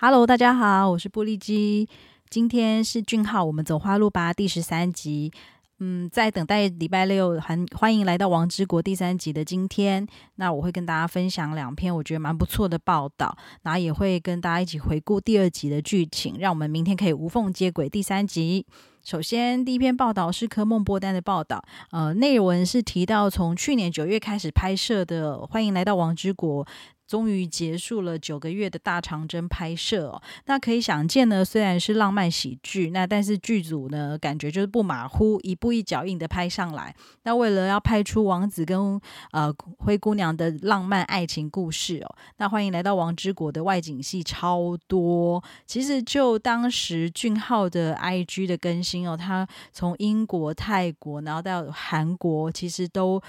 [0.00, 1.88] Hello，大家好，我是玻璃基。
[2.30, 5.32] 今天是俊浩，我们走花路吧第十三集。
[5.80, 10.06] 嗯，在等待礼拜六，欢欢迎来到王之国第三集的今天。
[10.36, 18.64] 那我会跟大家分享两篇我觉得蛮不错的报道，然后也会跟大家一起回顾第二集的剧情，让我们明天可以无缝接轨第三集。
[19.02, 21.60] 首先，第一篇报道是科梦波丹的报道，
[21.90, 26.64] 呃，内文是提到从去年九月开始拍摄的《欢迎来到王之国》。
[27.08, 36.94] 终于结束了九个月的大长征拍摄哦，那可以想见呢，虽然是浪漫喜剧，那但是剧组呢感觉就是不马虎，一步一脚印的拍上来。
[37.22, 39.00] 那为了要拍出王子跟
[39.32, 45.42] 呃灰姑娘的浪漫爱情故事哦，那欢迎来到王之国的外景戏超多。
[45.66, 53.22] 其实就当时俊浩的 IG 的更新哦，他从英国、泰国，然后到韩国，其实都。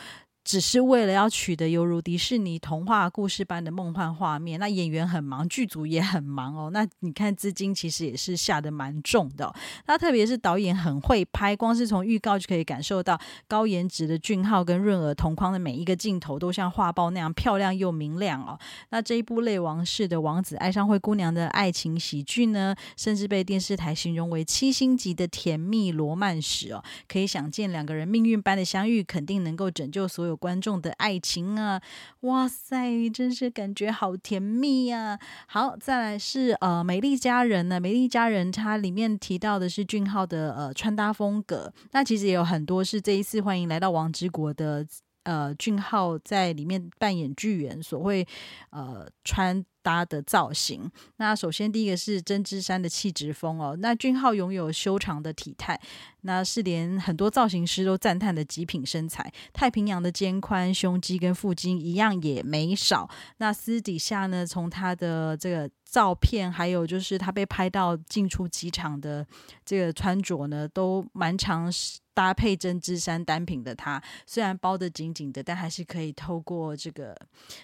[0.50, 6.72] 只是为了要取得犹如迪士尼童话故事般的梦幻画面，那演员很忙，剧组也很忙哦。
[6.74, 9.54] 那你看资金其实也是下的蛮重的。
[9.86, 18.58] 那特别是导演很会拍，光是从预告就可以感受到高颜值的俊浩跟润儿同框的每一个镜头都像画报那样漂亮又明亮哦。
[18.90, 26.84] 那这一部类王室的王子爱上灰姑娘的爱情喜剧呢，甚至被电视台形容为七星级的甜蜜罗曼史哦。
[27.08, 30.39] 可以想见两个人命运般的相遇，肯定能够拯救所有。
[30.40, 31.80] 观众的爱情啊，
[32.22, 35.20] 哇塞，真是感觉好甜蜜呀！
[35.48, 44.88] 好，再来是呃，美丽佳人呢，美丽佳人它里面提到的是俊浩的呃穿搭风格，那其实也有很多是这一次欢迎来到王之国的
[45.24, 48.26] 呃俊浩在里面扮演剧员所会
[48.72, 49.64] 呃穿。
[49.82, 53.78] 搭的造型，那首先第一个是针织衫的气质风哦。
[53.80, 55.80] 那俊浩拥有修长的体态，
[56.22, 59.32] 那是连很多造型师都赞叹的极品身材。
[59.54, 63.10] 太平洋的肩宽、胸肌跟腹肌一样也没少。
[63.38, 69.26] 那私底下呢，从他的这个照片，还有就是他被拍到进出机场的
[69.66, 71.72] 这个穿着呢，都蛮常
[72.14, 73.74] 搭配针织衫单品的。
[73.74, 77.18] 他虽然包得紧紧的，但还是可以透过这个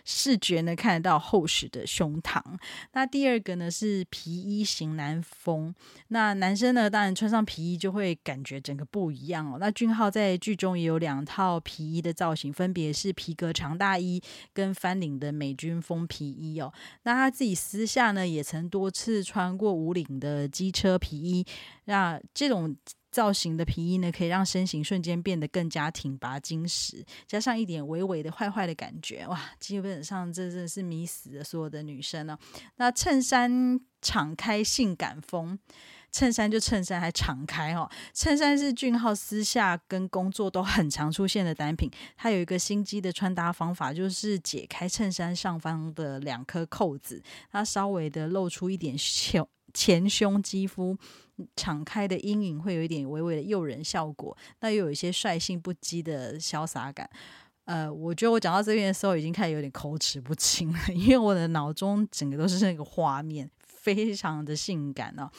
[0.06, 2.05] 视觉呢，看得到厚实的胸。
[2.06, 2.40] 胸膛。
[2.94, 5.74] 那第二个呢是皮衣型男风。
[6.10, 9.58] 那男生呢，当然穿上皮衣就会感觉整个不一样哦。
[9.60, 14.22] 那俊浩在剧中也有两套皮衣的造型，分别是皮革长大衣
[14.54, 16.72] 跟翻领的美军风皮衣哦。
[17.04, 21.46] 那他自己私下呢，也曾多次穿过无领的机车皮衣。
[21.86, 22.76] 那这种。
[23.16, 32.38] 造型的皮衣呢，可以让身形瞬间变得更加挺拔精实，加上一点微微的坏坏的感觉，哇，基本上这真的是迷死了所有的女生呢。
[32.76, 35.58] 那衬衫敞开性感风，
[36.12, 37.90] 衬衫就衬衫还敞开哦。
[38.14, 49.48] 衬衫是俊浩私下跟工作都很常出现的单品，他有一个心机的穿搭方法，就是解开衬衫上方的两颗扣子，它稍微的露出一点袖。
[49.76, 50.98] 前胸肌肤
[51.56, 57.08] 敞开的阴影会有一点微微的诱人效果，那又有一些率性不羁的潇洒感。
[57.66, 63.50] 呃，我觉得我讲到这边的时候已经开始有点口齿不清了，因为我的脑中整个都是那个画面。
[63.86, 65.30] 非常的性感哦。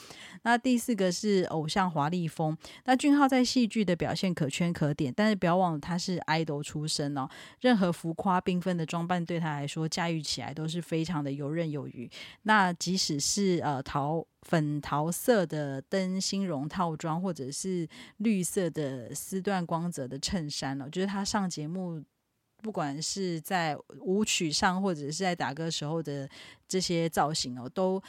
[0.43, 2.57] 那第四个是偶像华丽风。
[2.85, 7.27] 那俊浩在戏剧的表现可圈可点，但是不要忘了他是 idol 出身哦。
[7.59, 12.09] 任何浮夸缤纷的装扮对他来说驾驭起来都是非常的游刃有余。
[12.43, 17.85] 那即使是呃桃粉桃色的灯芯绒套装，或者是
[18.17, 22.01] 绿色的丝缎光泽的衬衫哦，就是他上节目。
[22.63, 26.27] 不管是在舞曲上，或者是在打歌时候的
[26.67, 28.01] 这些造型哦，都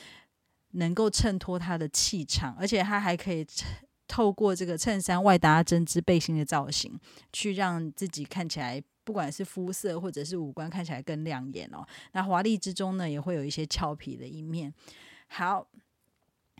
[0.73, 3.47] 能够衬托他的气场，而且他还可以
[4.07, 6.99] 透过这个衬衫外搭针织背心的造型，
[7.33, 11.87] 去让自己看起来，不管是肤色或者是五官看起来更亮眼哦。
[12.13, 14.73] 那华丽之中呢，也会有一些俏皮的一面。
[15.29, 15.67] 好，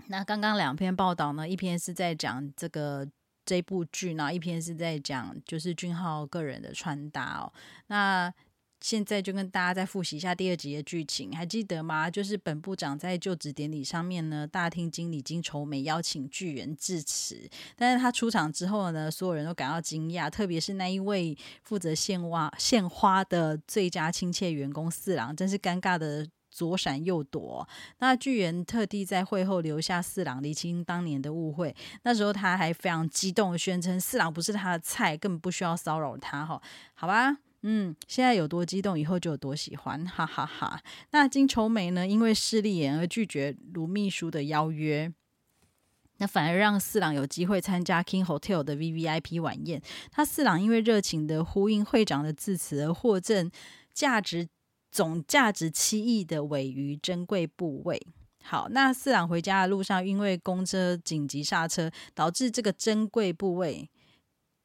[0.07, 3.09] 那刚刚两篇报道呢，一篇是在讲这个。
[3.49, 7.51] 这部剧呢，一篇是在讲就是俊浩个人的穿搭哦。
[7.87, 8.31] 那
[8.81, 12.11] 现在就跟大家再复习一下第二集的剧情，还记得吗？
[12.11, 26.29] 就是本部长在就职典礼上面呢，大厅经理金愁美邀请剧员致辞，但是他出场之后呢，所有人都感到惊讶，特别是那一位负责献花献花的最佳亲切员工四郎，真是尴尬的。
[26.51, 31.73] 左闪右躲，那巨人特地在会后留下四郎厘清当年的误会。
[32.03, 36.45] 那时候他还非常激动的宣称四郎不是他的菜，根本不需要骚扰他。
[36.45, 36.61] 哈，
[36.95, 40.81] 好吧，嗯，现在有多激动，以后就有多喜欢，哈哈哈。
[41.11, 45.13] 那金愁美呢，因为势利眼而拒绝卢秘书的邀约，
[46.19, 49.83] 那反而让四郎有机会参加 King Hotel 的 V V I P 晚宴。
[50.11, 53.51] 他四郎因为热情的呼应会长的致辞而获赠
[53.93, 54.49] 价值。
[54.91, 58.01] 总价值七亿的尾鱼珍贵部位。
[58.43, 63.91] 好，那四郎回家的路上，因为公车紧急刹车，导致这个珍贵部位，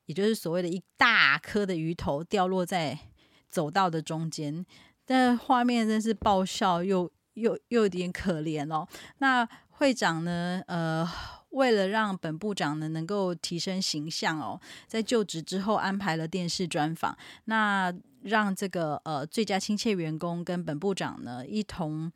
[0.06, 2.98] 也就是所谓的一大颗的鱼头掉落在
[3.50, 4.66] 走道的中间。
[5.06, 8.88] 但画面真是爆笑又又又有点可怜哦。
[9.18, 10.62] 那会长呢？
[10.68, 11.06] 呃，
[11.50, 17.18] 为了让本部长呢能够提升形象哦，在就职之后安排了电视专访。
[17.46, 22.10] 那让这个呃最佳亲切员工跟本部长呢一同，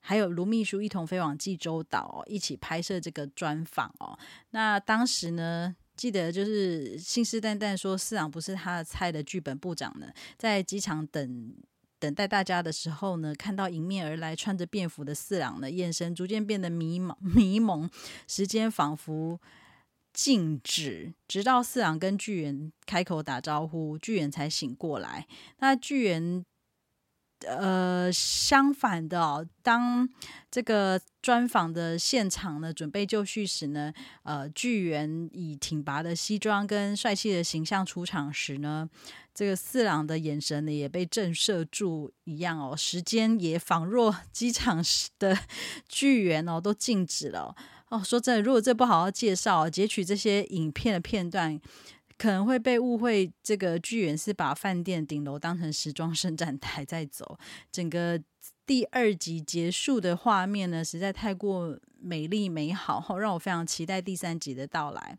[0.00, 4.18] 还有卢秘书一同飞往济州岛一起拍摄这个专访哦。
[4.50, 10.06] 那当时呢，记得就是信誓旦旦说市长不是他的菜的剧本部长呢，
[10.38, 11.54] 在机场等。
[11.98, 17.88] 等待大家的时候呢，看到迎面而来穿着便服的四郎呢，眼神逐渐变得迷茫 迷蒙，
[18.26, 19.40] 时间仿佛
[20.12, 25.28] 静止，直到四郎跟巨猿开口打招呼，巨猿才醒过来。
[25.60, 26.44] 那巨猿。
[27.46, 30.08] 呃，相反的哦，当
[30.50, 33.92] 这个专访的现场呢，准备就绪时呢，
[34.22, 38.88] 呃，巨猿以挺拔的西装跟帅气的形象出场时呢，
[39.34, 45.38] 这个四郎的眼神呢也被震慑住一样哦，时间也仿若 机场时的
[45.88, 47.54] 巨猿哦都静止了
[47.88, 48.02] 哦。
[48.02, 51.60] 说真的，如果这不好好介绍，截取这些影片的片段。
[52.22, 57.36] 可能会被误会，这个剧院是把饭店顶楼当成时装伸展台在走。
[57.72, 58.16] 整个
[58.64, 65.18] 第二集结束的画面呢，实在太过美丽美好，让我非常期待第三集的到来。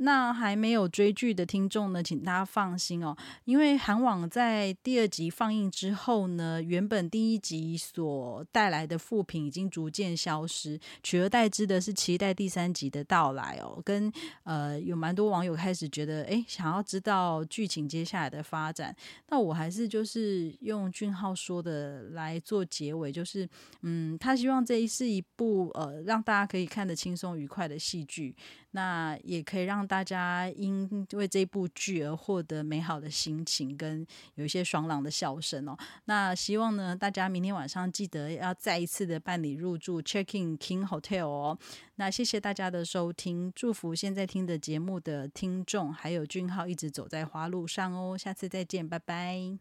[0.00, 13.82] 那还没有追剧的听众呢，请大家放心哦，因为韩网在第二集放映之后呢，原本第一集所带来的负评已经逐渐消失，取而代之的是期待第三集的到来哦。
[13.84, 14.12] 跟
[14.44, 18.94] 呃，有蛮多网友开始觉得，哎，想要知道剧情接下来的发展。
[19.30, 23.48] 那我还是就是用俊浩说的来做结尾，就是
[23.82, 28.36] 嗯，他希望这一是一部呃，让大家可以看得轻松愉快的戏剧。
[28.72, 35.76] 那也可以让大家因为这部剧而获得美好的心情，跟有一些爽朗的笑声哦。
[36.04, 41.58] 那希望呢，大家明天晚上记得要再一次的办理入住，check in King Hotel 哦。
[41.96, 48.16] 那谢谢大家的收听，祝福现在听的节目的听众，还有俊浩一直走在花路上哦。
[48.16, 49.58] 下次再见，拜拜。